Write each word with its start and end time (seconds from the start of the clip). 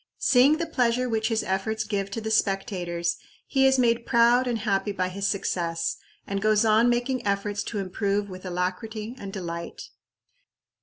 Seeing 0.17 0.57
the 0.57 0.65
pleasure 0.65 1.07
which 1.07 1.27
his 1.27 1.43
efforts 1.43 1.83
give 1.83 2.09
to 2.09 2.19
the 2.21 2.31
spectators, 2.31 3.17
he 3.45 3.67
is 3.67 3.77
made 3.77 4.07
proud 4.07 4.47
and 4.47 4.57
happy 4.57 4.91
by 4.91 5.09
his 5.09 5.27
success, 5.27 5.97
and 6.25 6.41
goes 6.41 6.65
on 6.65 6.89
making 6.89 7.23
efforts 7.23 7.61
to 7.65 7.77
improve 7.77 8.27
with 8.27 8.43
alacrity 8.43 9.13
and 9.19 9.31
delight. 9.31 9.91